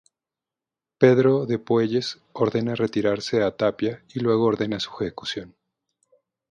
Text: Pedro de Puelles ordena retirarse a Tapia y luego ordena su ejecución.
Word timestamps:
Pedro 0.97 1.45
de 1.45 1.59
Puelles 1.59 2.19
ordena 2.33 2.73
retirarse 2.73 3.43
a 3.43 3.55
Tapia 3.55 4.03
y 4.15 4.19
luego 4.21 4.45
ordena 4.45 4.79
su 4.79 4.89
ejecución. 4.99 5.55